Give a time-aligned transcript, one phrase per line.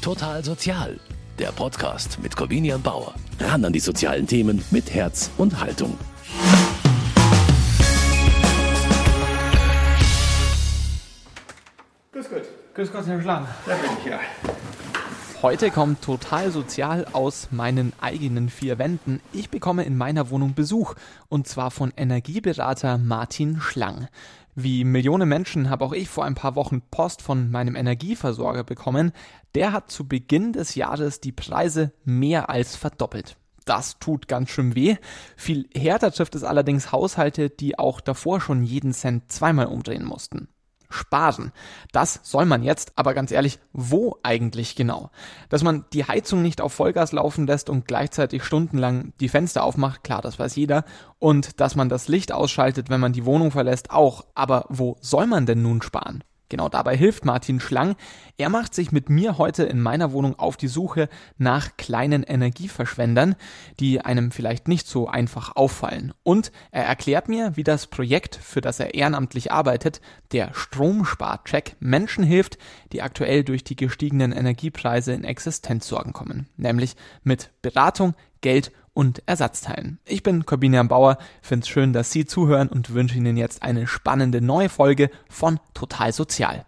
[0.00, 0.98] Total Sozial,
[1.38, 3.14] der Podcast mit Corvinian Bauer.
[3.38, 5.98] Ran an die sozialen Themen mit Herz und Haltung.
[12.12, 12.42] Grüß Gott.
[12.74, 13.46] Grüß Gott, Herr Schlang.
[13.66, 14.20] Da bin ich ja.
[15.42, 19.20] Heute kommt total sozial aus meinen eigenen vier Wänden.
[19.34, 20.94] Ich bekomme in meiner Wohnung Besuch
[21.28, 24.08] und zwar von Energieberater Martin Schlang.
[24.62, 29.12] Wie Millionen Menschen habe auch ich vor ein paar Wochen Post von meinem Energieversorger bekommen.
[29.54, 33.36] Der hat zu Beginn des Jahres die Preise mehr als verdoppelt.
[33.64, 34.96] Das tut ganz schön weh.
[35.36, 40.48] Viel härter trifft es allerdings Haushalte, die auch davor schon jeden Cent zweimal umdrehen mussten
[40.90, 41.52] sparen.
[41.92, 45.10] Das soll man jetzt, aber ganz ehrlich, wo eigentlich genau?
[45.48, 50.04] Dass man die Heizung nicht auf Vollgas laufen lässt und gleichzeitig stundenlang die Fenster aufmacht,
[50.04, 50.84] klar, das weiß jeder.
[51.18, 54.26] Und dass man das Licht ausschaltet, wenn man die Wohnung verlässt, auch.
[54.34, 56.24] Aber wo soll man denn nun sparen?
[56.50, 57.96] Genau dabei hilft Martin Schlang.
[58.36, 63.36] Er macht sich mit mir heute in meiner Wohnung auf die Suche nach kleinen Energieverschwendern,
[63.78, 66.12] die einem vielleicht nicht so einfach auffallen.
[66.24, 70.00] Und er erklärt mir, wie das Projekt, für das er ehrenamtlich arbeitet,
[70.32, 72.58] der Stromsparcheck, Menschen hilft,
[72.92, 76.48] die aktuell durch die gestiegenen Energiepreise in Existenzsorgen kommen.
[76.56, 79.98] Nämlich mit Beratung, Geld und Ersatzteilen.
[80.04, 84.42] Ich bin Corbinian Bauer, find's schön, dass Sie zuhören und wünsche Ihnen jetzt eine spannende
[84.42, 86.66] neue Folge von Total Sozial.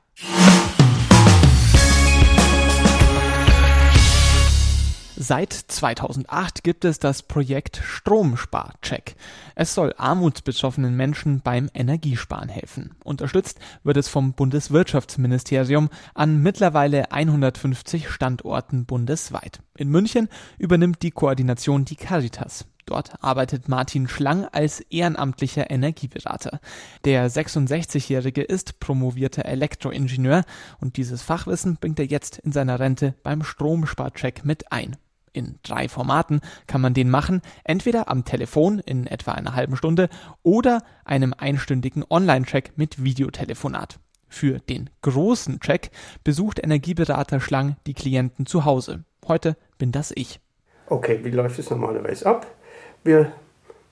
[5.16, 9.14] Seit 2008 gibt es das Projekt Stromsparcheck.
[9.54, 12.94] Es soll armutsbetroffenen Menschen beim Energiesparen helfen.
[13.04, 19.60] Unterstützt wird es vom Bundeswirtschaftsministerium an mittlerweile 150 Standorten bundesweit.
[19.76, 22.64] In München übernimmt die Koordination die Caritas.
[22.86, 26.60] Dort arbeitet Martin Schlang als ehrenamtlicher Energieberater.
[27.04, 30.44] Der 66-Jährige ist promovierter Elektroingenieur
[30.80, 34.96] und dieses Fachwissen bringt er jetzt in seiner Rente beim Stromsparcheck mit ein.
[35.32, 40.10] In drei Formaten kann man den machen, entweder am Telefon in etwa einer halben Stunde
[40.42, 43.98] oder einem einstündigen Online-Check mit Videotelefonat.
[44.28, 45.90] Für den großen Check
[46.24, 49.04] besucht Energieberater Schlang die Klienten zu Hause.
[49.26, 50.40] Heute bin das ich.
[50.86, 52.46] Okay, wie läuft es normalerweise ab?
[53.04, 53.32] Wir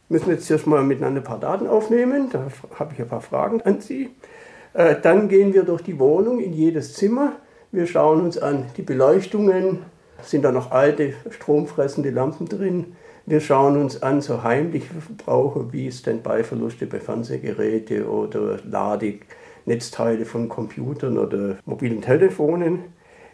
[0.09, 2.29] müssen jetzt erstmal miteinander ein paar Daten aufnehmen.
[2.31, 2.47] Da
[2.79, 4.11] habe ich ein paar Fragen an Sie.
[4.73, 7.33] Äh, dann gehen wir durch die Wohnung in jedes Zimmer.
[7.73, 9.79] Wir schauen uns an die Beleuchtungen,
[10.23, 12.97] sind da noch alte stromfressende Lampen drin.
[13.27, 21.17] Wir schauen uns an so heimliche Verbraucher wie Standby-Verluste bei Fernsehgeräten oder Ladenetzteile von Computern
[21.19, 22.85] oder mobilen Telefonen.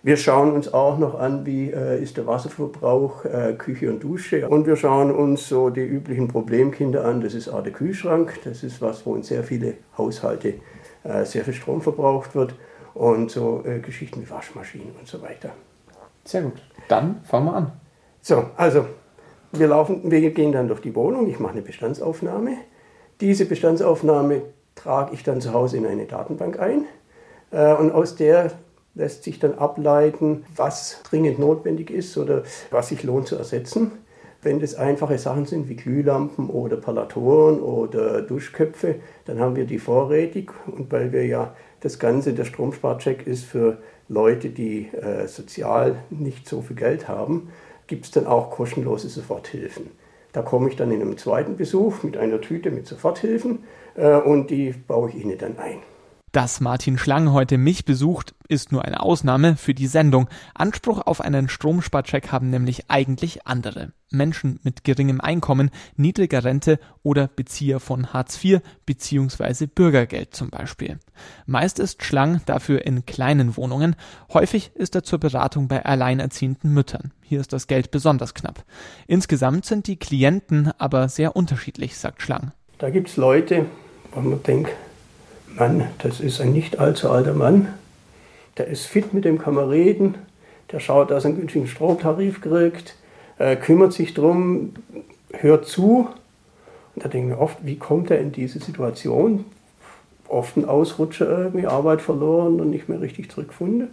[0.07, 4.49] Wir schauen uns auch noch an, wie äh, ist der Wasserverbrauch, äh, Küche und Dusche.
[4.49, 7.23] Und wir schauen uns so die üblichen Problemkinder an.
[7.23, 8.39] Das ist auch der Kühlschrank.
[8.45, 10.55] Das ist was, wo in sehr viele Haushalte
[11.03, 12.55] äh, sehr viel Strom verbraucht wird.
[12.95, 15.51] Und so äh, Geschichten wie Waschmaschinen und so weiter.
[16.25, 16.63] Sehr gut.
[16.87, 17.73] Dann fangen wir an.
[18.23, 18.87] So, also
[19.51, 21.27] wir, laufen, wir gehen dann durch die Wohnung.
[21.27, 22.59] Ich mache eine Bestandsaufnahme.
[23.21, 24.43] Diese Bestandsaufnahme
[24.77, 26.85] trage ich dann zu Hause in eine Datenbank ein.
[27.51, 28.53] Äh, und aus der
[28.97, 33.93] lässt sich dann ableiten, was dringend notwendig ist oder was sich lohnt zu ersetzen.
[34.43, 38.97] Wenn das einfache Sachen sind wie Glühlampen oder Palatoren oder Duschköpfe,
[39.27, 40.53] dann haben wir die vorrätig.
[40.67, 46.49] Und weil wir ja das Ganze, der Stromsparcheck ist für Leute, die äh, sozial nicht
[46.49, 47.51] so viel Geld haben,
[47.87, 49.91] gibt es dann auch kostenlose Soforthilfen.
[50.33, 53.65] Da komme ich dann in einem zweiten Besuch mit einer Tüte mit Soforthilfen
[53.95, 55.79] äh, und die baue ich Ihnen dann ein.
[56.37, 60.29] Dass Martin Schlang heute mich besucht, ist nur eine Ausnahme für die Sendung.
[60.53, 63.95] Anspruch auf einen Stromsparcheck haben nämlich eigentlich andere.
[64.11, 69.65] Menschen mit geringem Einkommen, niedriger Rente oder Bezieher von Hartz IV bzw.
[69.65, 70.99] Bürgergeld zum Beispiel.
[71.47, 73.97] Meist ist Schlang dafür in kleinen Wohnungen,
[74.31, 77.13] häufig ist er zur Beratung bei alleinerziehenden Müttern.
[77.23, 78.63] Hier ist das Geld besonders knapp.
[79.07, 82.53] Insgesamt sind die Klienten aber sehr unterschiedlich, sagt Schlang.
[82.77, 83.65] Da gibt es Leute,
[84.13, 84.71] wo man denkt,
[85.59, 87.69] Mann, das ist ein nicht allzu alter Mann,
[88.59, 90.17] der ist fit mit dem reden,
[90.73, 92.97] der schaut, dass er einen günstigen Stromtarif kriegt,
[93.39, 94.75] äh, kümmert sich drum,
[95.33, 96.09] hört zu.
[96.95, 99.45] Und da denken wir oft, wie kommt er in diese Situation?
[100.29, 103.89] Oft ein Ausrutscher irgendwie, Arbeit verloren und nicht mehr richtig zurückgefunden.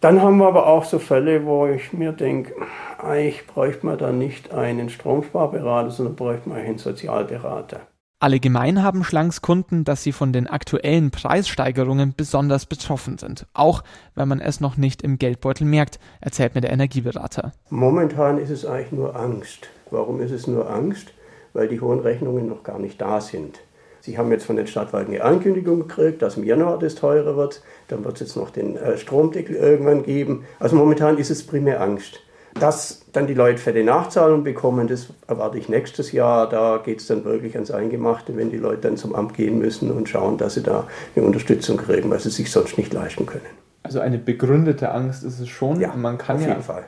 [0.00, 2.54] Dann haben wir aber auch so Fälle, wo ich mir denke,
[2.98, 7.80] eigentlich bräuchte man da nicht einen Stromsparberater, sondern bräuchte man einen Sozialberater.
[8.20, 13.84] Alle gemein haben Schlangs Kunden, dass sie von den aktuellen Preissteigerungen besonders betroffen sind, auch
[14.16, 17.52] wenn man es noch nicht im Geldbeutel merkt, erzählt mir der Energieberater.
[17.70, 19.68] Momentan ist es eigentlich nur Angst.
[19.92, 21.12] Warum ist es nur Angst?
[21.52, 23.60] Weil die hohen Rechnungen noch gar nicht da sind.
[24.00, 27.62] Sie haben jetzt von den Stadtwerken eine Ankündigung gekriegt, dass im Januar das teurer wird.
[27.86, 30.44] Dann wird es jetzt noch den äh, Stromdeckel irgendwann geben.
[30.58, 32.20] Also momentan ist es primär Angst.
[32.60, 36.48] Dass dann die Leute fette Nachzahlung bekommen, das erwarte ich nächstes Jahr.
[36.48, 39.90] Da geht es dann wirklich ans Eingemachte, wenn die Leute dann zum Amt gehen müssen
[39.90, 43.46] und schauen, dass sie da eine Unterstützung kriegen, weil sie sich sonst nicht leisten können.
[43.82, 45.80] Also eine begründete Angst ist es schon.
[45.80, 46.84] Ja, man kann auf ja, jeden Fall.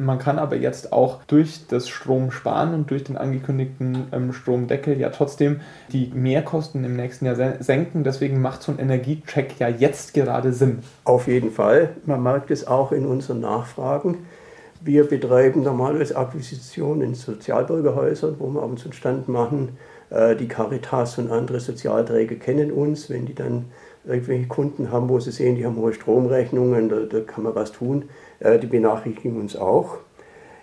[0.00, 5.10] Man kann aber jetzt auch durch das Stromsparen und durch den angekündigten ähm, Stromdeckel ja
[5.10, 5.60] trotzdem
[5.92, 8.04] die Mehrkosten im nächsten Jahr senken.
[8.04, 10.84] Deswegen macht so ein Energiecheck ja jetzt gerade Sinn.
[11.02, 11.96] Auf jeden Fall.
[12.06, 14.18] Man merkt es auch in unseren Nachfragen.
[14.80, 19.76] Wir betreiben normalerweise Akquisitionen in Sozialbürgerhäusern, wo wir abends einen Stand machen.
[20.10, 23.10] Äh, die Caritas und andere Sozialträger kennen uns.
[23.10, 23.66] Wenn die dann
[24.04, 27.72] irgendwelche Kunden haben, wo sie sehen, die haben hohe Stromrechnungen, da, da kann man was
[27.72, 28.04] tun
[28.40, 29.98] äh, die benachrichtigen uns auch.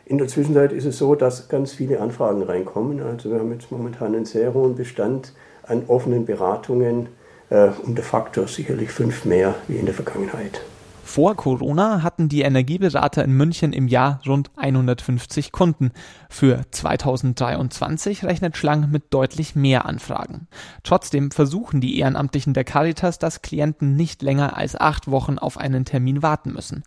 [0.06, 3.02] In der Zwischenzeit ist es so, dass ganz viele Anfragen reinkommen.
[3.02, 5.34] Also wir haben jetzt momentan einen sehr hohen Bestand
[5.64, 7.08] an offenen Beratungen,
[7.50, 10.62] äh, um de facto sicherlich fünf mehr wie in der Vergangenheit.
[11.06, 15.92] Vor Corona hatten die Energieberater in München im Jahr rund 150 Kunden.
[16.30, 20.48] Für 2023 rechnet Schlang mit deutlich mehr Anfragen.
[20.82, 25.86] Trotzdem versuchen die Ehrenamtlichen der Caritas, dass Klienten nicht länger als acht Wochen auf einen
[25.86, 26.84] Termin warten müssen.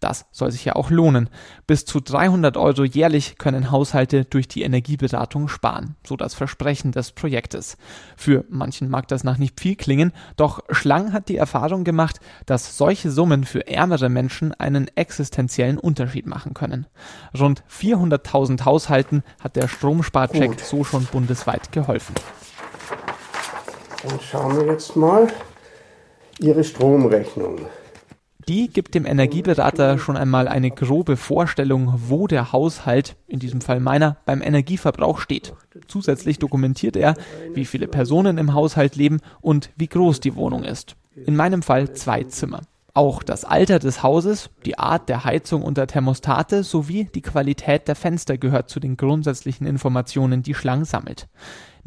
[0.00, 1.28] Das soll sich ja auch lohnen.
[1.66, 7.12] Bis zu 300 Euro jährlich können Haushalte durch die Energieberatung sparen, so das Versprechen des
[7.12, 7.76] Projektes.
[8.16, 12.76] Für manchen mag das nach nicht viel klingen, doch Schlang hat die Erfahrung gemacht, dass
[12.76, 16.86] solche Summen für ärmere Menschen einen existenziellen Unterschied machen können.
[17.38, 20.60] Rund 400.000 Haushalten hat der Stromsparcheck Gut.
[20.60, 22.14] so schon bundesweit geholfen.
[24.04, 25.28] Dann schauen wir jetzt mal
[26.38, 27.66] Ihre Stromrechnung.
[28.48, 33.78] Die gibt dem Energieberater schon einmal eine grobe Vorstellung, wo der Haushalt, in diesem Fall
[33.78, 35.52] meiner, beim Energieverbrauch steht.
[35.86, 37.14] Zusätzlich dokumentiert er,
[37.52, 40.96] wie viele Personen im Haushalt leben und wie groß die Wohnung ist.
[41.26, 42.62] In meinem Fall zwei Zimmer.
[42.94, 47.86] Auch das Alter des Hauses, die Art der Heizung und der Thermostate sowie die Qualität
[47.86, 51.28] der Fenster gehört zu den grundsätzlichen Informationen, die Schlang sammelt.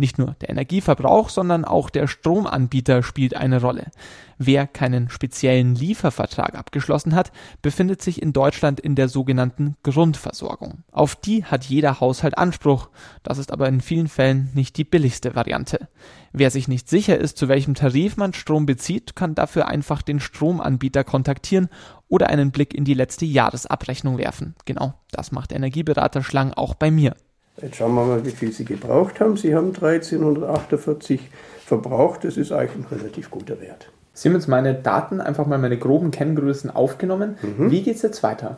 [0.02, 3.92] Nicht nur der Energieverbrauch, sondern auch der Stromanbieter spielt eine Rolle.
[4.40, 7.32] Wer keinen speziellen Liefervertrag abgeschlossen hat,
[7.62, 10.80] befindet sich in Deutschland in der sogenannten Grundversorgung.
[10.92, 12.90] Auf die hat jeder Haushalt Anspruch.
[13.22, 15.88] Das ist aber in vielen Fällen nicht die billigste Variante.
[16.34, 20.20] Wer sich nicht sicher ist, zu welchem Tarif man Strom bezieht, kann dafür einfach den
[20.20, 21.70] Stromanbieter kontaktieren
[22.08, 24.56] oder einen Blick in die letzte Jahresabrechnung werfen.
[24.66, 27.16] Genau, das macht Energieberater Schlang auch bei mir.
[27.62, 29.38] Jetzt schauen wir mal, wie viel Sie gebraucht haben.
[29.38, 31.30] Sie haben 1348
[31.66, 32.24] verbraucht.
[32.24, 33.92] Das ist eigentlich ein relativ guter Wert.
[34.14, 37.38] Sie haben jetzt meine Daten, einfach mal meine groben Kenngrößen aufgenommen.
[37.42, 37.72] Mhm.
[37.72, 38.58] Wie geht es jetzt weiter?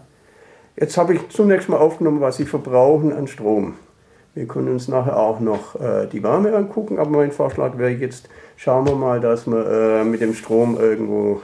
[0.75, 3.75] Jetzt habe ich zunächst mal aufgenommen, was Sie verbrauchen an Strom.
[4.33, 8.29] Wir können uns nachher auch noch äh, die Wärme angucken, aber mein Vorschlag wäre jetzt,
[8.55, 11.41] schauen wir mal, dass wir äh, mit dem Strom irgendwo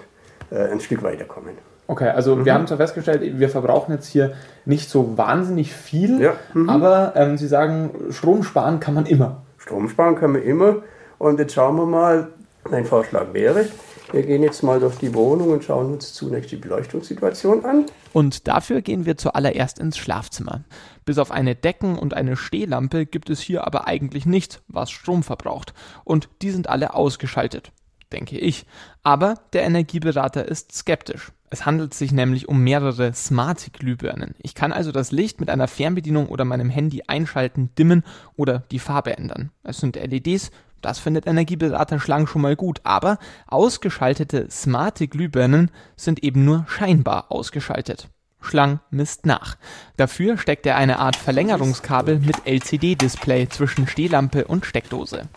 [0.50, 1.69] äh, ein Stück weiterkommen.
[1.90, 2.46] Okay, also mhm.
[2.46, 4.34] wir haben zwar festgestellt, wir verbrauchen jetzt hier
[4.64, 6.34] nicht so wahnsinnig viel, ja.
[6.54, 6.70] mhm.
[6.70, 9.42] aber ähm, Sie sagen, Strom sparen kann man immer.
[9.58, 10.84] Strom sparen kann man immer.
[11.18, 12.28] Und jetzt schauen wir mal,
[12.70, 13.66] mein Vorschlag wäre,
[14.12, 17.88] wir gehen jetzt mal durch die Wohnung und schauen uns zunächst die Beleuchtungssituation an.
[18.14, 20.62] Und dafür gehen wir zuallererst ins Schlafzimmer.
[21.06, 25.24] Bis auf eine Decken- und eine Stehlampe gibt es hier aber eigentlich nichts, was Strom
[25.24, 25.74] verbraucht.
[26.04, 27.72] Und die sind alle ausgeschaltet
[28.12, 28.66] denke ich.
[29.04, 31.32] Aber der Energieberater ist skeptisch.
[31.52, 34.36] Es handelt sich nämlich um mehrere Smart-Glühbirnen.
[34.40, 38.04] Ich kann also das Licht mit einer Fernbedienung oder meinem Handy einschalten, dimmen
[38.36, 39.52] oder die Farbe ändern.
[39.64, 40.52] Es sind LEDs,
[40.82, 47.32] das findet Energieberater Schlang schon mal gut, aber ausgeschaltete smarte Glühbirnen sind eben nur scheinbar
[47.32, 48.08] ausgeschaltet.
[48.42, 49.58] Schlang misst nach.
[49.98, 55.28] Dafür steckt er eine Art Verlängerungskabel mit LCD-Display zwischen Stehlampe und Steckdose.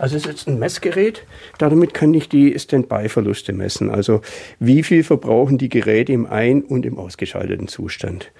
[0.00, 1.26] Also es ist jetzt ein Messgerät,
[1.58, 3.90] damit kann ich die Standby-Verluste messen.
[3.90, 4.22] Also
[4.58, 8.32] wie viel verbrauchen die Geräte im ein- und im ausgeschalteten Zustand.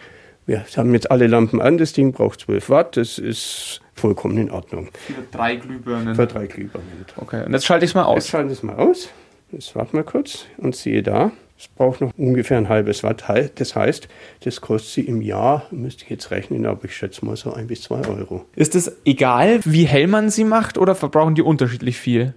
[0.47, 4.51] Wir haben jetzt alle Lampen an, das Ding braucht 12 Watt, das ist vollkommen in
[4.51, 4.89] Ordnung.
[5.07, 6.15] Für drei Glühbirnen?
[6.15, 6.89] Für drei Glühbirnen.
[7.17, 8.25] Okay, und jetzt schalte ich es mal aus.
[8.25, 9.11] Jetzt schalte ich es mal aus.
[9.53, 13.25] Jetzt warten wir kurz und siehe da, es braucht noch ungefähr ein halbes Watt.
[13.57, 14.09] Das heißt,
[14.45, 17.67] das kostet sie im Jahr, müsste ich jetzt rechnen, aber ich schätze mal so ein
[17.67, 18.47] bis zwei Euro.
[18.57, 22.33] Ist es egal, wie hell man sie macht oder verbrauchen die unterschiedlich viel?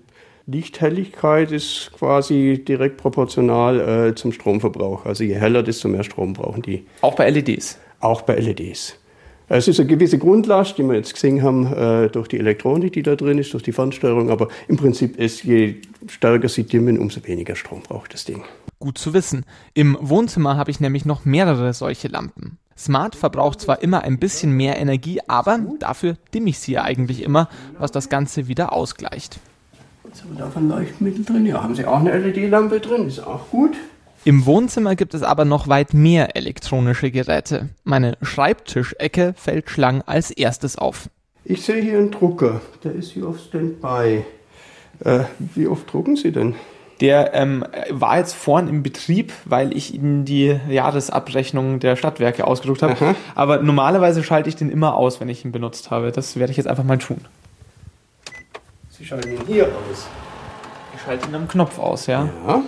[0.45, 5.05] Lichthelligkeit ist quasi direkt proportional äh, zum Stromverbrauch.
[5.05, 6.85] Also je heller, desto mehr Strom brauchen die.
[6.99, 7.79] Auch bei LEDs?
[8.01, 8.99] Auch bei LEDs.
[9.47, 13.03] Es ist eine gewisse Grundlast, die wir jetzt gesehen haben, äh, durch die Elektronik, die
[13.03, 14.29] da drin ist, durch die Fernsteuerung.
[14.29, 15.75] Aber im Prinzip ist, je
[16.09, 18.43] stärker sie dimmen, umso weniger Strom braucht das Ding.
[18.79, 19.45] Gut zu wissen.
[19.73, 22.57] Im Wohnzimmer habe ich nämlich noch mehrere solche Lampen.
[22.77, 27.21] Smart verbraucht zwar immer ein bisschen mehr Energie, aber dafür dimme ich sie ja eigentlich
[27.21, 29.39] immer, was das Ganze wieder ausgleicht.
[30.05, 31.45] Jetzt haben wir da ein Leuchtmittel drin.
[31.45, 33.75] Ja, haben Sie auch eine LED-Lampe drin, ist auch gut.
[34.25, 37.69] Im Wohnzimmer gibt es aber noch weit mehr elektronische Geräte.
[37.83, 41.09] Meine Schreibtischecke fällt Schlang als erstes auf.
[41.45, 44.23] Ich sehe hier einen Drucker, der ist hier auf Standby.
[45.03, 45.23] Äh,
[45.55, 46.55] wie oft drucken Sie denn?
[47.01, 52.83] Der ähm, war jetzt vorn im Betrieb, weil ich Ihnen die Jahresabrechnung der Stadtwerke ausgedruckt
[52.83, 52.93] habe.
[52.93, 53.15] Aha.
[53.35, 56.11] Aber normalerweise schalte ich den immer aus, wenn ich ihn benutzt habe.
[56.11, 57.21] Das werde ich jetzt einfach mal tun.
[58.89, 60.07] Sie schalten ihn hier aus.
[60.95, 62.29] Ich schalte ihn am Knopf aus, ja.
[62.47, 62.61] Ja,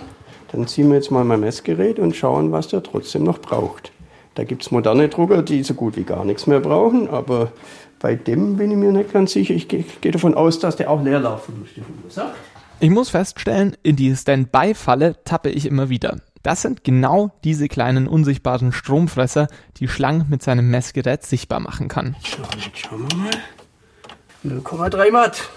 [0.52, 3.92] dann ziehen wir jetzt mal mein Messgerät und schauen, was der trotzdem noch braucht.
[4.34, 7.52] Da gibt es moderne Drucker, die so gut wie gar nichts mehr brauchen, aber
[8.00, 9.54] bei dem bin ich mir nicht ganz sicher.
[9.54, 12.36] Ich gehe geh davon aus, dass der auch Leerlaufverluste verursacht.
[12.78, 16.18] Ich muss feststellen, in die Standby-Falle tappe ich immer wieder.
[16.42, 22.16] Das sind genau diese kleinen unsichtbaren Stromfresser, die Schlang mit seinem Messgerät sichtbar machen kann.
[22.22, 24.60] So, jetzt schauen wir mal.
[24.62, 25.48] 0,3 Watt.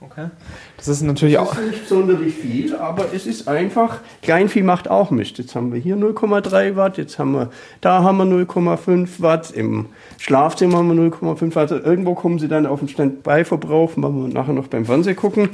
[0.00, 0.28] Okay.
[0.76, 1.54] Das ist natürlich auch.
[1.54, 5.38] Das ist nicht sonderlich viel, aber es ist einfach, Kleinvieh macht auch Mist.
[5.38, 9.86] Jetzt haben wir hier 0,3 Watt, jetzt haben wir, da haben wir 0,5 Watt, im
[10.18, 11.72] Schlafzimmer haben wir 0,5 Watt.
[11.72, 15.50] Also irgendwo kommen sie dann auf den Standby-Verbrauch, wenn wir nachher noch beim Fernsehen gucken.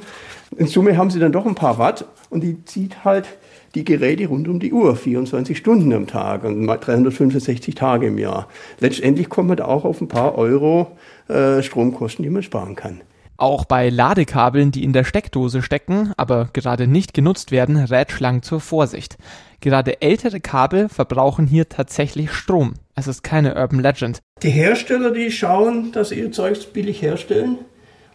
[0.56, 3.26] In Summe haben sie dann doch ein paar Watt und die zieht halt
[3.74, 8.18] die Geräte rund um die Uhr, 24 Stunden am Tag und mal 365 Tage im
[8.18, 8.48] Jahr.
[8.80, 10.96] Letztendlich kommt man da auch auf ein paar Euro
[11.28, 13.00] äh, Stromkosten, die man sparen kann.
[13.38, 18.42] Auch bei Ladekabeln, die in der Steckdose stecken, aber gerade nicht genutzt werden, rät Schlang
[18.42, 19.16] zur Vorsicht.
[19.60, 22.74] Gerade ältere Kabel verbrauchen hier tatsächlich Strom.
[22.94, 24.20] Es ist keine Urban Legend.
[24.42, 27.58] Die Hersteller, die schauen, dass sie ihr Zeugs billig herstellen.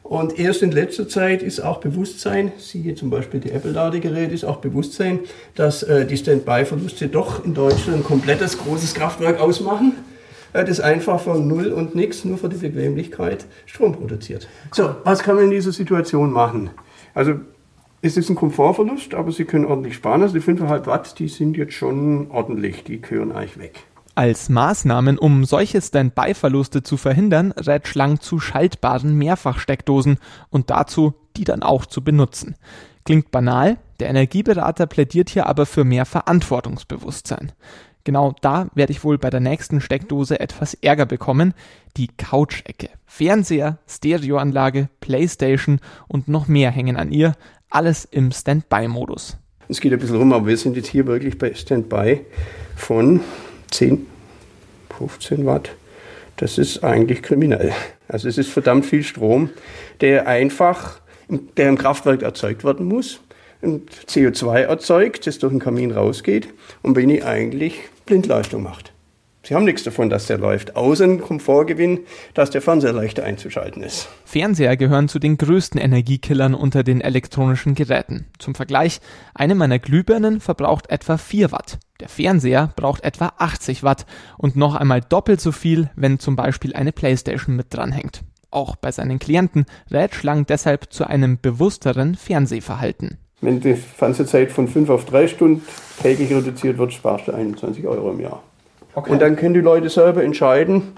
[0.07, 4.57] Und erst in letzter Zeit ist auch Bewusstsein, siehe zum Beispiel die Apple-Ladegeräte, ist auch
[4.57, 5.19] Bewusstsein,
[5.53, 9.95] dass äh, die Standby-Verluste doch in Deutschland ein komplettes großes Kraftwerk ausmachen,
[10.53, 14.47] äh, das einfach von Null und nichts nur für die Bequemlichkeit Strom produziert.
[14.71, 16.69] So, was kann man in dieser Situation machen?
[17.13, 17.33] Also
[18.01, 20.21] es ist ein Komfortverlust, aber Sie können ordentlich sparen.
[20.21, 23.83] Also die 5,5 Watt, die sind jetzt schon ordentlich, die gehören eigentlich weg.
[24.17, 30.17] Als Maßnahmen, um solche Standby-Verluste zu verhindern, rät Schlang zu schaltbaren Mehrfachsteckdosen
[30.50, 32.55] und dazu, die dann auch zu benutzen.
[33.05, 37.51] Klingt banal, der Energieberater plädiert hier aber für mehr Verantwortungsbewusstsein.
[38.05, 41.53] Genau da werde ich wohl bei der nächsten Steckdose etwas Ärger bekommen.
[41.95, 42.89] Die Couch-Ecke.
[43.05, 47.36] Fernseher, Stereoanlage, Playstation und noch mehr hängen an ihr.
[47.69, 49.38] Alles im Standby-Modus.
[49.67, 52.25] Es geht ein bisschen rum, aber wir sind jetzt hier wirklich bei Standby
[52.75, 53.19] von
[53.71, 54.05] 10,
[54.97, 55.71] 15 Watt.
[56.38, 57.74] Das ist eigentlich kriminell.
[58.07, 59.50] Also es ist verdammt viel Strom,
[60.01, 63.19] der einfach, der im Kraftwerk erzeugt werden muss.
[63.62, 66.47] Und CO2 erzeugt, das durch den Kamin rausgeht
[66.83, 68.93] und wenig eigentlich Blindleistung macht.
[69.47, 72.01] Sie haben nichts davon, dass der läuft, außer einen Komfortgewinn,
[72.33, 74.09] dass der Fernseher leichter einzuschalten ist.
[74.25, 78.25] Fernseher gehören zu den größten Energiekillern unter den elektronischen Geräten.
[78.39, 78.99] Zum Vergleich,
[79.33, 81.79] eine meiner Glühbirnen verbraucht etwa 4 Watt.
[82.01, 84.05] Der Fernseher braucht etwa 80 Watt
[84.37, 88.23] und noch einmal doppelt so viel, wenn zum Beispiel eine Playstation mit dranhängt.
[88.51, 93.17] Auch bei seinen Klienten rät Schlang deshalb zu einem bewussteren Fernsehverhalten.
[93.39, 95.61] Wenn die Fernsehzeit von 5 auf 3 Stunden
[96.01, 98.43] täglich reduziert wird, sparst du 21 Euro im Jahr.
[98.97, 99.11] Okay.
[99.11, 100.93] Und dann können die Leute selber entscheiden,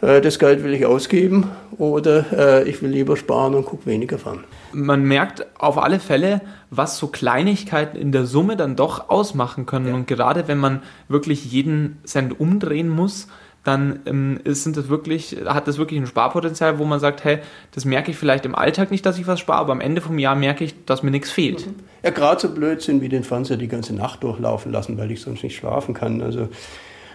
[0.00, 2.24] äh, das Geld will ich ausgeben oder
[2.62, 4.44] äh, ich will lieber sparen und gucke weniger fern.
[4.72, 9.88] Man merkt auf alle Fälle, was so Kleinigkeiten in der Summe dann doch ausmachen können.
[9.88, 9.94] Ja.
[9.94, 13.26] Und gerade wenn man wirklich jeden Cent umdrehen muss,
[13.64, 17.40] dann ähm, sind das wirklich, hat das wirklich ein Sparpotenzial, wo man sagt, hey,
[17.72, 20.16] das merke ich vielleicht im Alltag nicht, dass ich was spare, aber am Ende vom
[20.20, 21.66] Jahr merke ich, dass mir nichts fehlt.
[22.04, 25.42] Ja, gerade so Blödsinn wie den Fernseher die ganze Nacht durchlaufen lassen, weil ich sonst
[25.42, 26.22] nicht schlafen kann.
[26.22, 26.48] Also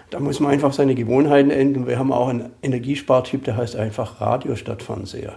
[0.10, 1.88] da muss man einfach seine Gewohnheiten ändern.
[1.88, 5.34] Wir haben auch einen Energiespartyp, der heißt einfach Radio statt Fernseher.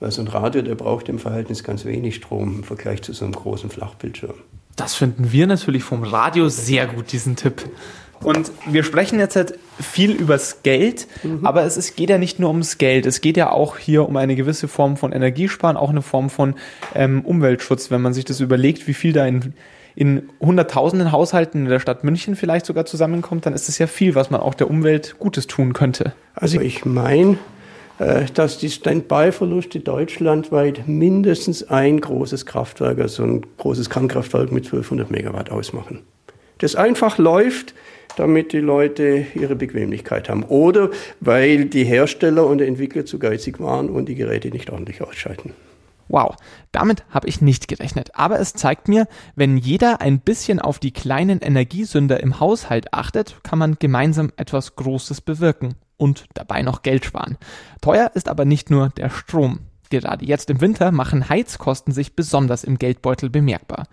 [0.00, 3.24] Weil so ein Radio, der braucht im Verhältnis ganz wenig Strom im Vergleich zu so
[3.24, 4.34] einem großen Flachbildschirm.
[4.76, 7.62] Das finden wir natürlich vom Radio sehr gut, diesen Tipp.
[8.22, 11.06] Und wir sprechen jetzt halt viel übers Geld,
[11.42, 13.04] aber es ist, geht ja nicht nur ums Geld.
[13.04, 16.54] Es geht ja auch hier um eine gewisse Form von Energiesparen, auch eine Form von
[16.94, 19.54] ähm, Umweltschutz, wenn man sich das überlegt, wie viel da in,
[19.96, 24.14] in hunderttausenden Haushalten in der Stadt München vielleicht sogar zusammenkommt, dann ist es ja viel,
[24.14, 26.12] was man auch der Umwelt Gutes tun könnte.
[26.34, 27.38] Also ich meine,
[27.98, 35.10] äh, dass die Standby-Verluste deutschlandweit mindestens ein großes Kraftwerk, also ein großes Kernkraftwerk mit 1200
[35.10, 36.00] Megawatt ausmachen.
[36.58, 37.74] Das einfach läuft,
[38.16, 40.42] damit die Leute ihre Bequemlichkeit haben.
[40.44, 45.52] Oder weil die Hersteller und Entwickler zu geizig waren und die Geräte nicht ordentlich ausschalten.
[46.08, 46.36] Wow,
[46.72, 48.14] damit habe ich nicht gerechnet.
[48.14, 53.42] Aber es zeigt mir, wenn jeder ein bisschen auf die kleinen Energiesünder im Haushalt achtet,
[53.42, 57.38] kann man gemeinsam etwas Großes bewirken und dabei noch Geld sparen.
[57.80, 59.60] Teuer ist aber nicht nur der Strom.
[59.90, 63.86] Gerade jetzt im Winter machen Heizkosten sich besonders im Geldbeutel bemerkbar.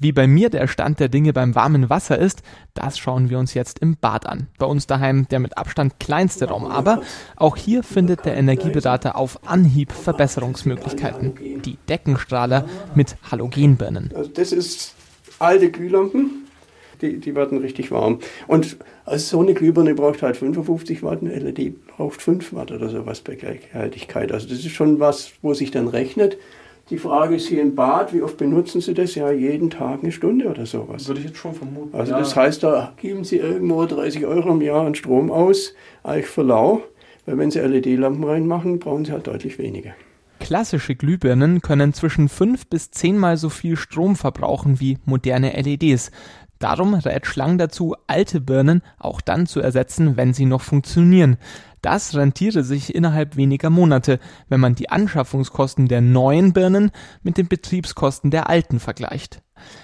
[0.00, 2.42] Wie bei mir der Stand der Dinge beim warmen Wasser ist,
[2.74, 4.48] das schauen wir uns jetzt im Bad an.
[4.58, 7.02] Bei uns daheim der mit Abstand kleinste Raum, aber
[7.36, 11.62] auch hier findet der Energieberater auf Anhieb Verbesserungsmöglichkeiten.
[11.62, 14.12] Die Deckenstrahler mit Halogenbirnen.
[14.14, 14.94] Also das ist
[15.38, 16.43] alte Glühlampen,
[17.04, 18.18] die, die werden richtig warm.
[18.46, 22.88] Und also so eine Glühbirne braucht halt 55 Watt, eine LED braucht 5 Watt oder
[22.88, 24.32] sowas bei Gleichhaltigkeit.
[24.32, 26.38] Also das ist schon was, wo sich dann rechnet.
[26.90, 29.14] Die Frage ist hier im Bad, wie oft benutzen Sie das?
[29.14, 31.08] Ja, jeden Tag eine Stunde oder sowas.
[31.08, 31.96] Würde ich jetzt schon vermuten.
[31.96, 32.18] Also ja.
[32.18, 36.42] das heißt, da geben Sie irgendwo 30 Euro im Jahr an Strom aus, eigentlich für
[36.42, 36.82] lau.
[37.24, 39.94] Weil wenn Sie LED-Lampen reinmachen, brauchen Sie halt deutlich weniger.
[40.40, 46.10] Klassische Glühbirnen können zwischen 5 bis 10 mal so viel Strom verbrauchen wie moderne LEDs.
[46.64, 51.36] Darum rät Schlang dazu, alte Birnen auch dann zu ersetzen, wenn sie noch funktionieren.
[51.82, 54.18] Das rentiere sich innerhalb weniger Monate,
[54.48, 56.90] wenn man die Anschaffungskosten der neuen Birnen
[57.22, 59.42] mit den Betriebskosten der alten vergleicht.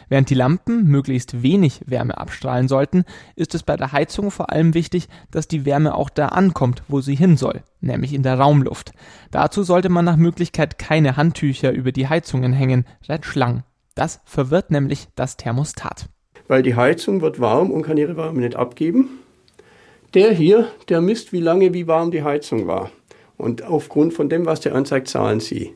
[0.08, 3.04] Während die Lampen möglichst wenig Wärme abstrahlen sollten,
[3.36, 7.02] ist es bei der Heizung vor allem wichtig, dass die Wärme auch da ankommt, wo
[7.02, 8.92] sie hin soll, nämlich in der Raumluft.
[9.30, 13.64] Dazu sollte man nach Möglichkeit keine Handtücher über die Heizungen hängen, rät Schlang.
[13.94, 16.08] Das verwirrt nämlich das Thermostat
[16.50, 19.20] weil die Heizung wird warm und kann ihre Wärme nicht abgeben.
[20.14, 22.90] Der hier, der misst, wie lange, wie warm die Heizung war.
[23.36, 25.72] Und aufgrund von dem, was der anzeigt, zahlen Sie.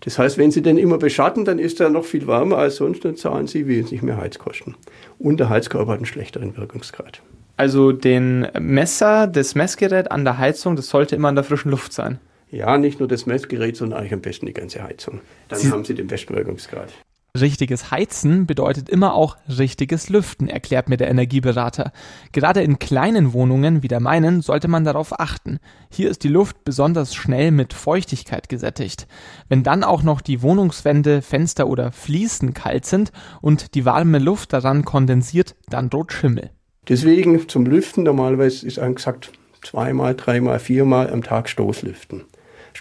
[0.00, 3.04] Das heißt, wenn Sie den immer beschatten, dann ist er noch viel wärmer als sonst,
[3.04, 4.74] dann zahlen Sie wesentlich mehr Heizkosten.
[5.20, 7.22] Und der Heizkörper hat einen schlechteren Wirkungsgrad.
[7.56, 11.92] Also den Messer, das Messgerät an der Heizung, das sollte immer in der frischen Luft
[11.92, 12.18] sein.
[12.50, 15.20] Ja, nicht nur das Messgerät, sondern eigentlich am besten die ganze Heizung.
[15.48, 16.92] Dann Sie haben Sie den besten Wirkungsgrad.
[17.40, 21.92] Richtiges Heizen bedeutet immer auch richtiges Lüften, erklärt mir der Energieberater.
[22.32, 25.58] Gerade in kleinen Wohnungen wie der meinen sollte man darauf achten.
[25.90, 29.06] Hier ist die Luft besonders schnell mit Feuchtigkeit gesättigt.
[29.48, 34.52] Wenn dann auch noch die Wohnungswände, Fenster oder Fliesen kalt sind und die warme Luft
[34.52, 36.50] daran kondensiert, dann droht Schimmel.
[36.88, 42.24] Deswegen zum Lüften normalerweise ist angesagt zweimal, dreimal, viermal am Tag Stoßlüften.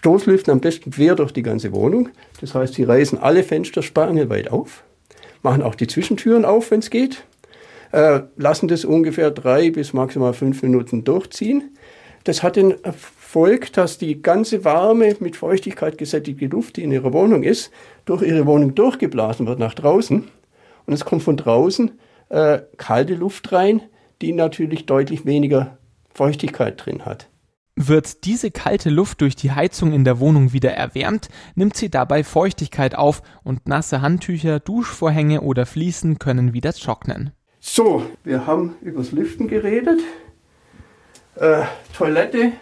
[0.06, 2.10] Stoßlüften am besten quer durch die ganze Wohnung.
[2.40, 4.84] Das heißt, sie reißen alle Fensterspange weit auf,
[5.42, 7.24] machen auch die Zwischentüren auf, wenn es geht,
[7.92, 11.76] äh, lassen das ungefähr drei bis maximal fünf Minuten durchziehen.
[12.24, 17.12] Das hat den Erfolg, dass die ganze warme, mit Feuchtigkeit gesättigte Luft, die in ihrer
[17.12, 17.72] Wohnung ist,
[18.06, 20.28] durch ihre Wohnung durchgeblasen wird nach draußen.
[20.86, 21.94] Und es kommt von draußen
[22.30, 23.82] äh, kalte Luft rein,
[24.22, 25.80] die natürlich deutlich weniger
[26.14, 27.28] Feuchtigkeit drin hat.
[27.76, 32.24] Wird diese kalte Luft durch die Heizung in der Wohnung wieder erwärmt, nimmt sie dabei
[32.24, 37.32] Feuchtigkeit auf und nasse Handtücher, Duschvorhänge oder Fliesen können wieder trocknen.
[37.60, 40.00] So, wir haben übers Lüften geredet.
[41.36, 42.54] Äh, Toilette,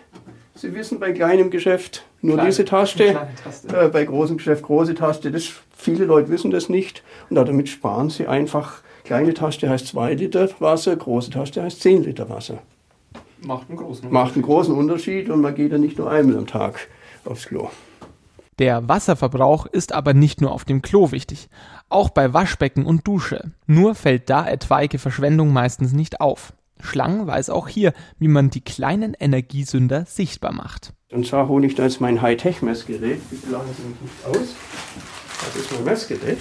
[0.56, 3.68] Sie wissen, bei kleinem Geschäft nur Kleine, diese Taste, Taste.
[3.76, 5.32] Äh, bei großem Geschäft große Taste.
[5.32, 8.82] Das, viele Leute wissen das nicht und damit sparen Sie einfach.
[9.04, 12.62] Kleine Taste heißt 2 Liter Wasser, große Taste heißt 10 Liter Wasser.
[13.46, 14.12] Macht einen großen Unterschied.
[14.12, 16.88] Macht einen großen Unterschied und man geht ja nicht nur einmal am Tag
[17.26, 17.70] aufs Klo.
[18.60, 21.50] Der Wasserverbrauch ist aber nicht nur auf dem Klo wichtig,
[21.90, 23.52] auch bei Waschbecken und Dusche.
[23.66, 26.54] Nur fällt da etwaige Verschwendung meistens nicht auf.
[26.80, 30.94] Schlang weiß auch hier, wie man die kleinen Energiesünder sichtbar macht.
[31.12, 33.30] Und zwar hole ich da jetzt mein Hightech-Messgerät.
[33.30, 34.56] Bitte lachen Sie mich nicht aus.
[35.40, 36.38] Das ist mein Messgerät.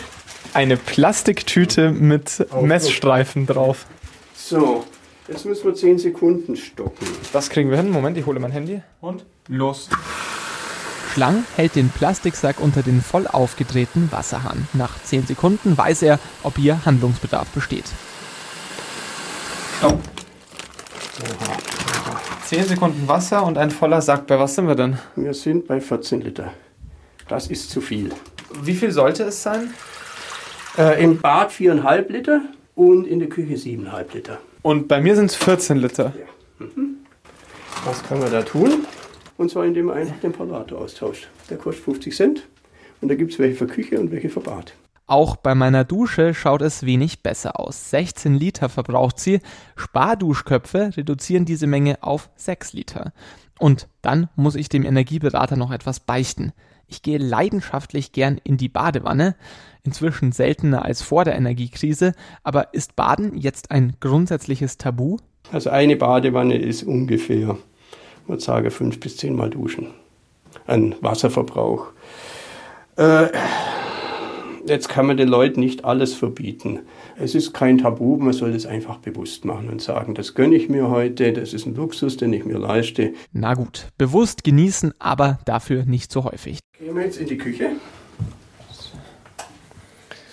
[0.54, 3.86] Eine Plastiktüte mit Messstreifen drauf.
[4.34, 4.84] So,
[5.32, 7.06] Jetzt müssen wir 10 Sekunden stoppen.
[7.32, 7.90] Das kriegen wir hin.
[7.90, 8.82] Moment, ich hole mein Handy.
[9.00, 9.88] Und los.
[11.14, 14.68] Schlang hält den Plastiksack unter den voll aufgedrehten Wasserhahn.
[14.74, 17.86] Nach 10 Sekunden weiß er, ob hier Handlungsbedarf besteht.
[19.82, 19.94] Oh.
[22.44, 24.26] 10 Sekunden Wasser und ein voller Sack.
[24.26, 24.98] Bei was sind wir denn?
[25.16, 26.52] Wir sind bei 14 Liter.
[27.26, 28.10] Das ist zu viel.
[28.62, 29.72] Wie viel sollte es sein?
[30.76, 32.42] Äh, Im Bad 4,5 Liter
[32.74, 34.38] und in der Küche 7,5 Liter.
[34.62, 36.12] Und bei mir sind es 14 Liter.
[36.16, 36.66] Ja.
[36.66, 36.98] Mhm.
[37.84, 38.86] Was kann man da tun?
[39.36, 41.28] Und zwar indem man einfach den Parlator austauscht.
[41.50, 42.48] Der kostet 50 Cent
[43.00, 44.74] und da gibt es welche für Küche und welche für Bad.
[45.12, 47.90] Auch bei meiner Dusche schaut es wenig besser aus.
[47.90, 49.40] 16 Liter verbraucht sie.
[49.76, 53.12] Sparduschköpfe reduzieren diese Menge auf 6 Liter.
[53.58, 56.54] Und dann muss ich dem Energieberater noch etwas beichten.
[56.88, 59.36] Ich gehe leidenschaftlich gern in die Badewanne
[59.82, 62.14] inzwischen seltener als vor der Energiekrise.
[62.42, 65.18] Aber ist Baden jetzt ein grundsätzliches Tabu?
[65.52, 67.58] Also eine Badewanne ist ungefähr,
[68.22, 69.88] ich würde sagen, fünf bis zehnmal duschen
[70.66, 71.88] an Wasserverbrauch.
[72.96, 73.28] Äh,
[74.66, 76.80] jetzt kann man den Leuten nicht alles verbieten.
[77.16, 80.68] Es ist kein Tabu, man soll es einfach bewusst machen und sagen, das gönne ich
[80.68, 83.12] mir heute, das ist ein Luxus, den ich mir leiste.
[83.32, 86.58] Na gut, bewusst genießen, aber dafür nicht so häufig.
[86.78, 87.70] Gehen wir jetzt in die Küche.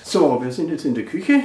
[0.04, 1.42] So, wir sind jetzt in der Küche.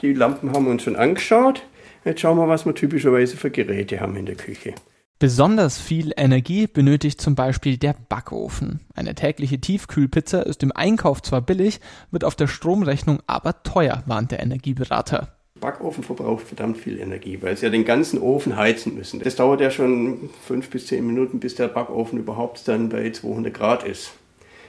[0.00, 1.62] Die Lampen haben wir uns schon angeschaut.
[2.04, 4.74] Jetzt schauen wir, was wir typischerweise für Geräte haben in der Küche.
[5.18, 8.80] Besonders viel Energie benötigt zum Beispiel der Backofen.
[8.94, 14.30] Eine tägliche Tiefkühlpizza ist im Einkauf zwar billig, wird auf der Stromrechnung aber teuer, warnt
[14.32, 15.32] der Energieberater.
[15.58, 19.20] Backofen verbraucht verdammt viel Energie, weil sie ja den ganzen Ofen heizen müssen.
[19.20, 23.54] Das dauert ja schon fünf bis zehn Minuten, bis der Backofen überhaupt dann bei 200
[23.54, 24.10] Grad ist.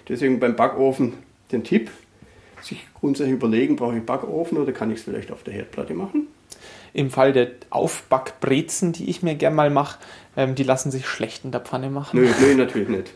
[0.07, 1.15] Deswegen beim Backofen
[1.51, 1.91] den Tipp,
[2.61, 6.27] sich grundsätzlich überlegen, brauche ich Backofen oder kann ich es vielleicht auf der Herdplatte machen?
[6.93, 9.99] Im Fall der Aufbackbrezen, die ich mir gern mal mache,
[10.35, 12.19] ähm, die lassen sich schlecht in der Pfanne machen.
[12.19, 13.13] Nö, nö, natürlich nicht.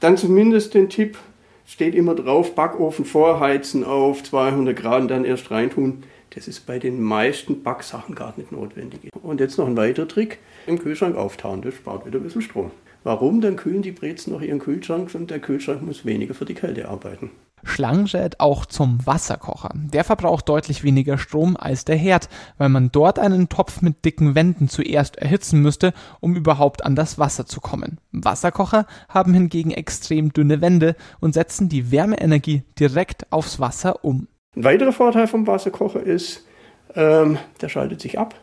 [0.00, 1.18] Dann zumindest den Tipp,
[1.66, 6.04] steht immer drauf, Backofen vorheizen auf 200 Grad und dann erst reintun.
[6.34, 9.00] Das ist bei den meisten Backsachen gar nicht notwendig.
[9.22, 12.70] Und jetzt noch ein weiterer Trick, im Kühlschrank auftauen, das spart wieder ein bisschen Strom.
[13.02, 13.40] Warum?
[13.40, 16.88] Dann kühlen die Brezen noch ihren Kühlschrank und der Kühlschrank muss weniger für die Kälte
[16.88, 17.30] arbeiten.
[17.64, 19.70] Schlang rät auch zum Wasserkocher.
[19.74, 24.34] Der verbraucht deutlich weniger Strom als der Herd, weil man dort einen Topf mit dicken
[24.34, 27.98] Wänden zuerst erhitzen müsste, um überhaupt an das Wasser zu kommen.
[28.12, 34.28] Wasserkocher haben hingegen extrem dünne Wände und setzen die Wärmeenergie direkt aufs Wasser um.
[34.56, 36.44] Ein weiterer Vorteil vom Wasserkocher ist,
[36.94, 38.34] ähm, der schaltet sich ab.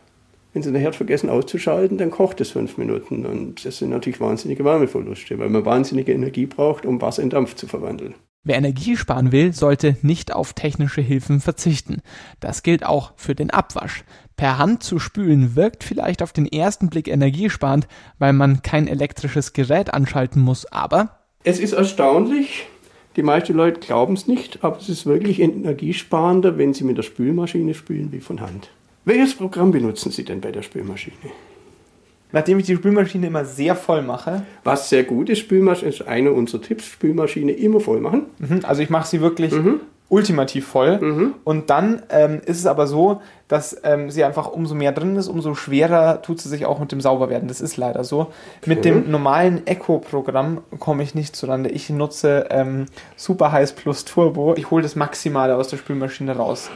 [0.56, 3.26] Wenn Sie den Herd vergessen auszuschalten, dann kocht es fünf Minuten.
[3.26, 7.56] Und das sind natürlich wahnsinnige Wärmeverluste, weil man wahnsinnige Energie braucht, um Wasser in Dampf
[7.56, 8.14] zu verwandeln.
[8.46, 12.00] Wer Energie sparen will, sollte nicht auf technische Hilfen verzichten.
[12.38, 14.04] Das gilt auch für den Abwasch.
[14.36, 17.88] Per Hand zu spülen wirkt vielleicht auf den ersten Blick energiesparend,
[18.20, 22.68] weil man kein elektrisches Gerät anschalten muss, aber es ist erstaunlich,
[23.16, 27.02] die meisten Leute glauben es nicht, aber es ist wirklich energiesparender, wenn Sie mit der
[27.02, 28.68] Spülmaschine spülen wie von Hand.
[29.04, 31.32] Welches Programm benutzen Sie denn bei der Spülmaschine?
[32.32, 34.42] Nachdem ich die Spülmaschine immer sehr voll mache.
[34.64, 38.26] Was sehr gut ist, Spülmaschine ist einer unserer Tipps, Spülmaschine immer voll machen.
[38.38, 39.80] Mhm, also ich mache sie wirklich mhm.
[40.08, 40.98] ultimativ voll.
[41.00, 41.34] Mhm.
[41.44, 45.28] Und dann ähm, ist es aber so, dass ähm, sie einfach umso mehr drin ist,
[45.28, 47.46] umso schwerer tut sie sich auch mit dem Sauberwerden.
[47.46, 48.32] Das ist leider so.
[48.66, 51.70] Mit dem normalen Eco-Programm komme ich nicht zurande.
[51.70, 54.54] Ich nutze ähm, Super Heiß Plus Turbo.
[54.56, 56.70] Ich hole das Maximale aus der Spülmaschine raus.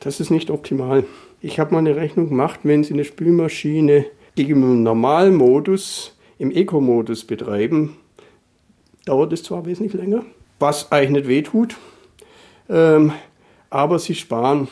[0.00, 1.04] Das ist nicht optimal.
[1.40, 7.96] Ich habe mal eine Rechnung gemacht, wenn Sie eine Spülmaschine im Normalmodus, im Eco-Modus betreiben,
[9.04, 10.24] dauert es zwar wesentlich länger,
[10.58, 11.76] was eigentlich nicht wehtut,
[12.68, 13.12] ähm,
[13.70, 14.68] aber sie sparen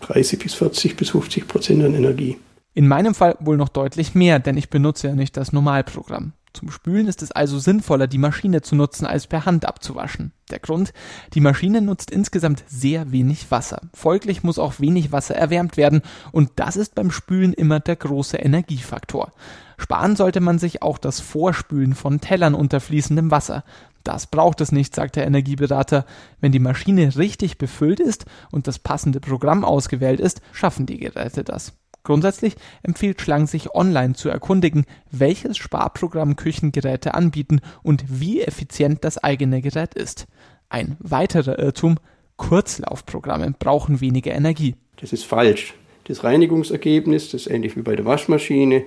[0.00, 2.38] 30 bis 40 bis 50 Prozent an Energie.
[2.74, 6.32] In meinem Fall wohl noch deutlich mehr, denn ich benutze ja nicht das Normalprogramm.
[6.52, 10.32] Zum Spülen ist es also sinnvoller, die Maschine zu nutzen, als per Hand abzuwaschen.
[10.50, 10.92] Der Grund?
[11.34, 13.82] Die Maschine nutzt insgesamt sehr wenig Wasser.
[13.94, 18.36] Folglich muss auch wenig Wasser erwärmt werden und das ist beim Spülen immer der große
[18.36, 19.32] Energiefaktor.
[19.78, 23.64] Sparen sollte man sich auch das Vorspülen von Tellern unter fließendem Wasser.
[24.02, 26.04] Das braucht es nicht, sagt der Energieberater.
[26.40, 31.44] Wenn die Maschine richtig befüllt ist und das passende Programm ausgewählt ist, schaffen die Geräte
[31.44, 31.74] das.
[32.02, 39.18] Grundsätzlich empfiehlt Schlang sich online zu erkundigen, welches Sparprogramm Küchengeräte anbieten und wie effizient das
[39.18, 40.26] eigene Gerät ist.
[40.68, 41.98] Ein weiterer Irrtum,
[42.36, 44.76] Kurzlaufprogramme brauchen weniger Energie.
[44.96, 45.74] Das ist falsch.
[46.04, 48.84] Das Reinigungsergebnis, das ist ähnlich wie bei der Waschmaschine.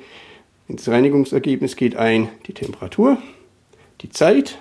[0.68, 3.18] Ins Reinigungsergebnis geht ein die Temperatur,
[4.02, 4.58] die Zeit,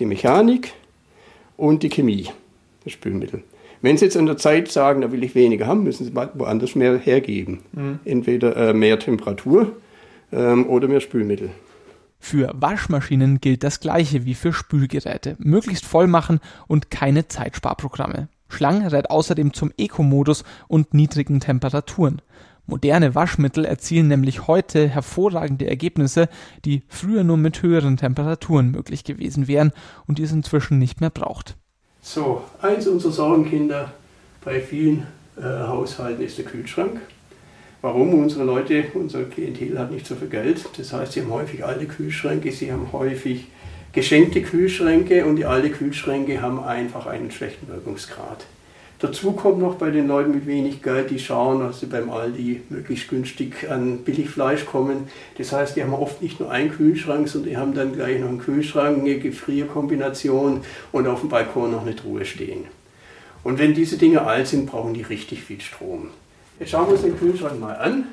[0.00, 0.72] die Mechanik
[1.56, 2.30] und die Chemie,
[2.84, 3.44] das Spülmittel.
[3.82, 6.74] Wenn Sie jetzt an der Zeit sagen, da will ich weniger haben, müssen Sie woanders
[6.74, 7.60] mehr hergeben.
[7.72, 8.00] Mhm.
[8.04, 9.72] Entweder äh, mehr Temperatur
[10.32, 11.50] ähm, oder mehr Spülmittel.
[12.18, 15.36] Für Waschmaschinen gilt das gleiche wie für Spülgeräte.
[15.38, 18.28] Möglichst voll machen und keine Zeitsparprogramme.
[18.48, 22.20] Schlang rät außerdem zum Eco-Modus und niedrigen Temperaturen.
[22.66, 26.28] Moderne Waschmittel erzielen nämlich heute hervorragende Ergebnisse,
[26.64, 29.72] die früher nur mit höheren Temperaturen möglich gewesen wären
[30.06, 31.56] und die es inzwischen nicht mehr braucht.
[32.12, 33.92] So, eins unserer Sorgenkinder
[34.44, 37.00] bei vielen äh, Haushalten ist der Kühlschrank.
[37.82, 38.14] Warum?
[38.14, 40.68] Unsere Leute, unser Klientel hat nicht so viel Geld.
[40.76, 43.46] Das heißt, sie haben häufig alte Kühlschränke, sie haben häufig
[43.92, 48.44] geschenkte Kühlschränke und die alten Kühlschränke haben einfach einen schlechten Wirkungsgrad.
[49.00, 52.60] Dazu kommt noch bei den Leuten mit wenig Geld, die schauen, dass sie beim Aldi
[52.68, 55.08] möglichst günstig an Billigfleisch kommen.
[55.38, 58.28] Das heißt, die haben oft nicht nur einen Kühlschrank, sondern die haben dann gleich noch
[58.28, 60.60] einen Kühlschrank, eine Gefrierkombination
[60.92, 62.64] und auf dem Balkon noch eine Truhe stehen.
[63.42, 66.08] Und wenn diese Dinge alt sind, brauchen die richtig viel Strom.
[66.58, 68.04] Jetzt schauen wir uns den Kühlschrank mal an.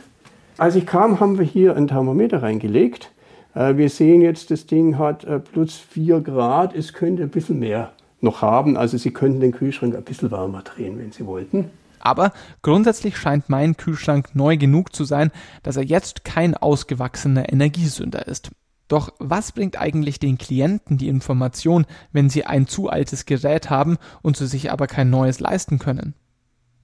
[0.58, 3.12] Als ich kam, haben wir hier ein Thermometer reingelegt,
[3.58, 6.76] Äh, wir sehen jetzt, das Ding hat äh, plus 4 Grad.
[6.76, 8.78] Es könnte ein bisschen mehr noch haben.
[8.78, 11.72] Also Sie könnten den Kühlschrank ein bisschen wärmer drehen, wenn Sie wollten.
[12.00, 15.32] Aber grundsätzlich scheint mein Kühlschrank neu genug zu sein,
[15.64, 18.52] dass er jetzt kein ausgewachsener Energiesünder ist.
[18.88, 23.98] Doch was bringt eigentlich den Klienten die Information, wenn sie ein zu altes Gerät haben
[24.22, 26.14] und sie sich aber kein neues leisten können?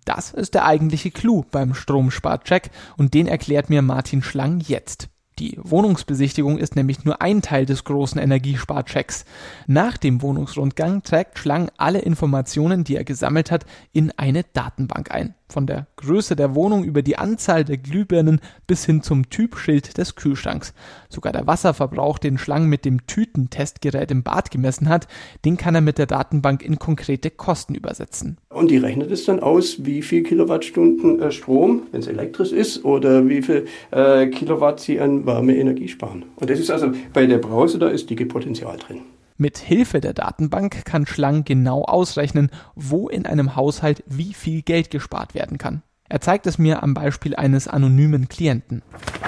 [0.03, 5.07] Das ist der eigentliche Clou beim Stromsparcheck und den erklärt mir Martin Schlang jetzt.
[5.43, 9.25] Die Wohnungsbesichtigung ist nämlich nur ein Teil des großen Energiesparchecks.
[9.67, 15.35] Nach dem Wohnungsrundgang trägt Schlang alle Informationen, die er gesammelt hat, in eine Datenbank ein.
[15.53, 20.15] Von der Größe der Wohnung über die Anzahl der Glühbirnen bis hin zum Typschild des
[20.15, 20.73] Kühlschranks.
[21.09, 25.07] Sogar der Wasserverbrauch, den Schlang mit dem Tütentestgerät im Bad gemessen hat,
[25.45, 28.39] den kann er mit der Datenbank in konkrete Kosten übersetzen.
[28.49, 32.83] Und die rechnet es dann aus, wie viel Kilowattstunden äh, Strom, wenn es elektrisch ist,
[32.83, 36.25] oder wie viel äh, Kilowatt sie an Wärmeenergie sparen.
[36.37, 39.01] Und das ist also bei der Brause, da ist dicke Potenzial drin.
[39.37, 44.91] Mit Hilfe der Datenbank kann Schlang genau ausrechnen, wo in einem Haushalt wie viel Geld
[44.91, 45.81] gespart werden kann.
[46.09, 48.83] Er zeigt es mir am Beispiel eines anonymen Klienten.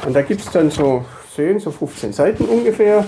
[0.05, 3.05] Und da gibt es dann so 10, so 15 Seiten ungefähr,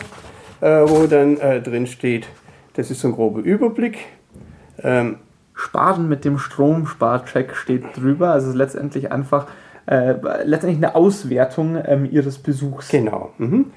[0.61, 2.27] äh, wo dann äh, drin steht,
[2.73, 3.99] das ist so ein grober Überblick.
[4.81, 5.17] Ähm,
[5.53, 8.31] Sparen mit dem Stromsparcheck steht drüber.
[8.31, 9.47] Also letztendlich einfach
[9.87, 12.89] äh, letztendlich eine Auswertung ähm, Ihres Besuchs.
[12.89, 13.33] Genau.
[13.37, 13.71] Mhm.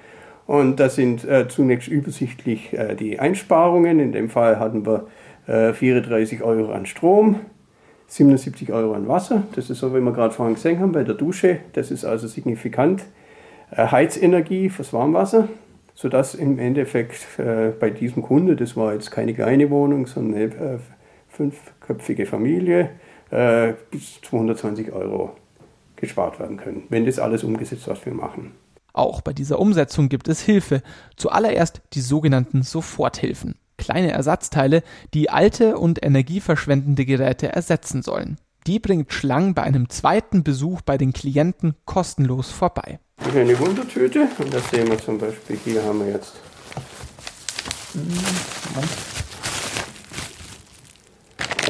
[0.50, 4.00] Und das sind äh, zunächst übersichtlich äh, die Einsparungen.
[4.00, 5.06] In dem Fall hatten wir
[5.46, 7.38] äh, 34 Euro an Strom,
[8.08, 9.44] 77 Euro an Wasser.
[9.54, 11.58] Das ist so, wie wir gerade vorhin gesehen haben, bei der Dusche.
[11.74, 13.04] Das ist also signifikant.
[13.70, 15.46] Äh, Heizenergie fürs Warmwasser,
[15.94, 20.44] sodass im Endeffekt äh, bei diesem Kunde, das war jetzt keine kleine Wohnung, sondern eine
[20.46, 20.78] äh,
[21.28, 22.90] fünfköpfige Familie,
[23.92, 25.36] bis 220 Euro
[25.94, 28.50] gespart werden können, wenn das alles umgesetzt, was wir machen.
[28.92, 30.82] Auch bei dieser Umsetzung gibt es Hilfe.
[31.16, 33.56] Zuallererst die sogenannten Soforthilfen.
[33.78, 34.82] Kleine Ersatzteile,
[35.14, 38.36] die alte und energieverschwendende Geräte ersetzen sollen.
[38.66, 43.00] Die bringt Schlang bei einem zweiten Besuch bei den Klienten kostenlos vorbei.
[43.32, 46.34] Hier eine Wundertüte und das sehen wir zum Beispiel, hier haben wir jetzt.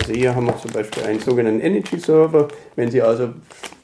[0.01, 2.49] Also hier haben wir zum Beispiel einen sogenannten Energy Server.
[2.75, 3.35] Wenn Sie also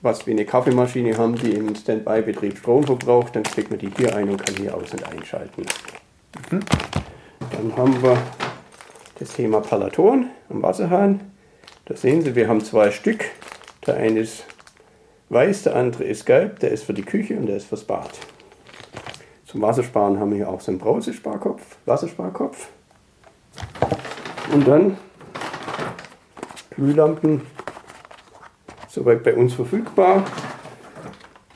[0.01, 4.17] was wie eine Kaffeemaschine haben, die im Standby-Betrieb Strom verbraucht, dann steckt man die hier
[4.17, 5.67] ein und kann hier aus- und einschalten.
[6.51, 6.61] Mhm.
[7.53, 8.17] Dann haben wir
[9.19, 11.21] das Thema Palatoren am Wasserhahn.
[11.85, 13.27] Da sehen Sie, wir haben zwei Stück.
[13.87, 14.45] Der eine ist
[15.29, 18.11] weiß, der andere ist gelb, der ist für die Küche und der ist fürs Bad.
[19.45, 22.69] Zum Wassersparen haben wir hier auch so einen Brausesparkopf, Wassersparkopf.
[24.53, 24.97] Und dann
[26.77, 27.43] Glühlampen
[28.89, 30.25] soweit bei uns verfügbar.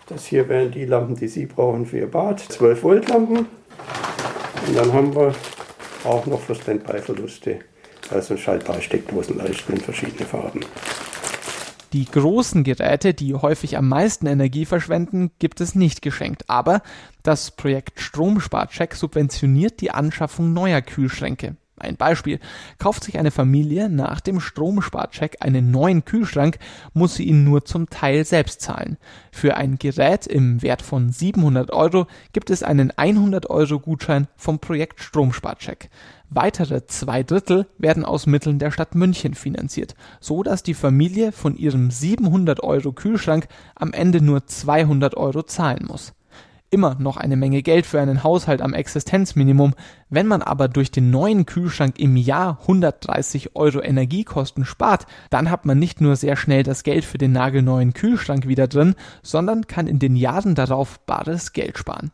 [0.09, 2.40] Das hier wären die Lampen, die Sie brauchen für Ihr Bad.
[2.40, 3.46] 12 Volt Lampen.
[4.66, 5.33] Und dann haben wir
[6.04, 7.61] auch noch für Standby-Verluste
[8.11, 10.61] also schaltbare Steckdosen leisten in verschiedene Farben.
[11.92, 16.48] Die großen Geräte, die häufig am meisten Energie verschwenden, gibt es nicht geschenkt.
[16.48, 16.83] Aber
[17.24, 21.56] das Projekt Stromsparcheck subventioniert die Anschaffung neuer Kühlschränke.
[21.80, 22.38] Ein Beispiel.
[22.78, 26.58] Kauft sich eine Familie nach dem Stromsparcheck einen neuen Kühlschrank,
[26.92, 28.98] muss sie ihn nur zum Teil selbst zahlen.
[29.32, 34.58] Für ein Gerät im Wert von 700 Euro gibt es einen 100 Euro Gutschein vom
[34.58, 35.90] Projekt Stromsparcheck.
[36.28, 41.56] Weitere zwei Drittel werden aus Mitteln der Stadt München finanziert, so dass die Familie von
[41.56, 46.12] ihrem 700 Euro Kühlschrank am Ende nur 200 Euro zahlen muss
[46.70, 49.74] immer noch eine Menge Geld für einen Haushalt am Existenzminimum.
[50.09, 55.66] Wenn man aber durch den neuen Kühlschrank im Jahr 130 Euro Energiekosten spart, dann hat
[55.66, 59.87] man nicht nur sehr schnell das Geld für den nagelneuen Kühlschrank wieder drin, sondern kann
[59.87, 62.12] in den Jahren darauf bares Geld sparen.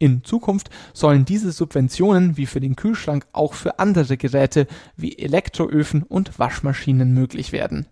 [0.00, 6.04] In Zukunft sollen diese Subventionen wie für den Kühlschrank auch für andere Geräte wie Elektroöfen
[6.04, 7.86] und Waschmaschinen möglich werden.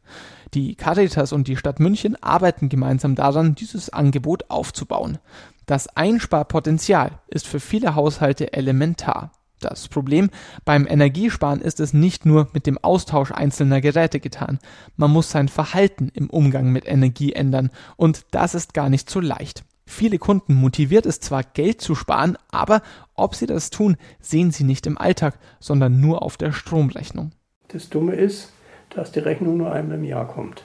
[0.56, 5.18] Die Caritas und die Stadt München arbeiten gemeinsam daran, dieses Angebot aufzubauen.
[5.66, 9.32] Das Einsparpotenzial ist für viele Haushalte elementar.
[9.60, 10.30] Das Problem
[10.64, 14.58] beim Energiesparen ist es nicht nur mit dem Austausch einzelner Geräte getan.
[14.96, 19.20] Man muss sein Verhalten im Umgang mit Energie ändern und das ist gar nicht so
[19.20, 19.62] leicht.
[19.84, 22.80] Viele Kunden motiviert es zwar Geld zu sparen, aber
[23.12, 27.32] ob sie das tun, sehen sie nicht im Alltag, sondern nur auf der Stromrechnung.
[27.68, 28.52] Das Dumme ist,
[28.90, 30.64] dass die Rechnung nur einmal im Jahr kommt.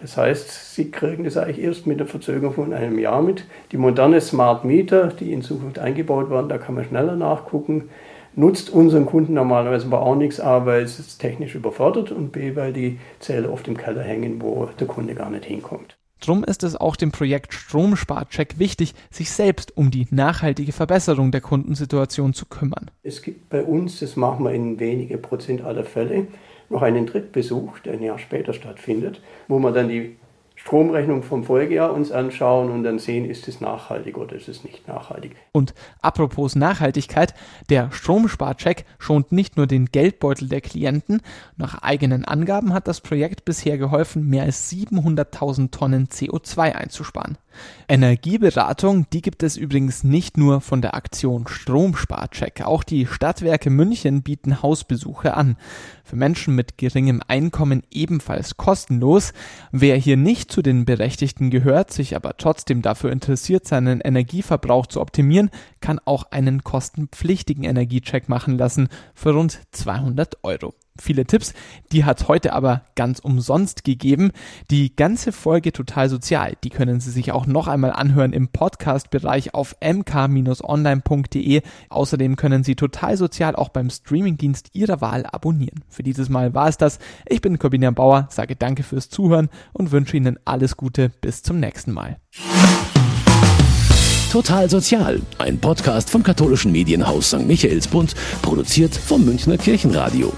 [0.00, 3.44] Das heißt, Sie kriegen das eigentlich erst mit der Verzögerung von einem Jahr mit.
[3.70, 7.90] Die moderne Smart Meter, die in Zukunft eingebaut werden, da kann man schneller nachgucken,
[8.34, 12.56] nutzt unseren Kunden normalerweise aber auch nichts, A, weil es ist technisch überfordert und B,
[12.56, 15.96] weil die Zähler oft im Keller hängen, wo der Kunde gar nicht hinkommt.
[16.20, 21.40] Drum ist es auch dem Projekt Stromsparcheck wichtig, sich selbst um die nachhaltige Verbesserung der
[21.40, 22.90] Kundensituation zu kümmern.
[23.02, 26.26] Es gibt bei uns, das machen wir in wenige Prozent aller Fälle,
[26.70, 30.16] noch einen Drittbesuch, der ein Jahr später stattfindet, wo man dann die
[30.54, 34.86] Stromrechnung vom Folgejahr uns anschauen und dann sehen, ist es nachhaltig oder ist es nicht
[34.86, 35.34] nachhaltig.
[35.52, 37.32] Und apropos Nachhaltigkeit,
[37.70, 41.22] der Stromsparcheck schont nicht nur den Geldbeutel der Klienten,
[41.56, 47.38] nach eigenen Angaben hat das Projekt bisher geholfen, mehr als 700.000 Tonnen CO2 einzusparen.
[47.88, 52.62] Energieberatung, die gibt es übrigens nicht nur von der Aktion Stromsparcheck.
[52.62, 55.56] Auch die Stadtwerke München bieten Hausbesuche an.
[56.04, 59.32] Für Menschen mit geringem Einkommen ebenfalls kostenlos.
[59.72, 65.00] Wer hier nicht zu den Berechtigten gehört, sich aber trotzdem dafür interessiert, seinen Energieverbrauch zu
[65.00, 71.54] optimieren, kann auch einen kostenpflichtigen Energiecheck machen lassen für rund 200 Euro viele Tipps.
[71.92, 74.30] Die hat heute aber ganz umsonst gegeben.
[74.70, 79.54] Die ganze Folge total sozial, die können Sie sich auch noch einmal anhören im Podcast-Bereich
[79.54, 81.62] auf mk-online.de.
[81.88, 85.84] Außerdem können Sie total sozial auch beim Streamingdienst Ihrer Wahl abonnieren.
[85.88, 86.98] Für dieses Mal war es das.
[87.26, 91.10] Ich bin Corbinian Bauer, sage danke fürs Zuhören und wünsche Ihnen alles Gute.
[91.20, 92.18] Bis zum nächsten Mal.
[94.30, 97.48] Total Sozial, ein Podcast vom katholischen Medienhaus St.
[97.48, 100.32] Michaelsbund, produziert vom Münchner Kirchenradio.